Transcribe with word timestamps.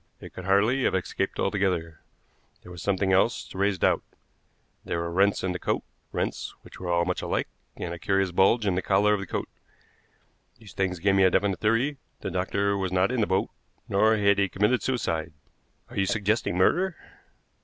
It 0.19 0.33
could 0.33 0.45
hardly 0.45 0.83
have 0.85 0.95
escaped 0.95 1.37
altogether. 1.39 1.99
There 2.63 2.71
was 2.71 2.81
something 2.81 3.13
else 3.13 3.47
to 3.49 3.57
raise 3.59 3.77
doubt. 3.77 4.01
There 4.83 4.97
were 4.97 5.11
rents 5.11 5.43
in 5.43 5.51
the 5.51 5.59
coat, 5.59 5.83
rents 6.11 6.55
which 6.63 6.79
were 6.79 6.89
all 6.89 7.05
much 7.05 7.21
alike, 7.21 7.47
and 7.77 7.93
a 7.93 7.99
curious 7.99 8.31
bulge 8.31 8.65
in 8.65 8.73
the 8.73 8.81
collar 8.81 9.13
of 9.13 9.19
the 9.19 9.27
coat. 9.27 9.47
These 10.57 10.73
things 10.73 10.97
gave 10.97 11.13
me 11.13 11.23
a 11.23 11.29
definite 11.29 11.59
theory. 11.59 11.97
The 12.21 12.31
doctor 12.31 12.75
was 12.75 12.91
not 12.91 13.11
in 13.11 13.21
the 13.21 13.27
boat, 13.27 13.51
nor 13.87 14.17
had 14.17 14.39
he 14.39 14.49
committed 14.49 14.81
suicide." 14.81 15.33
"Are 15.91 15.97
you 15.97 16.07
suggesting 16.07 16.57
murder?" 16.57 16.95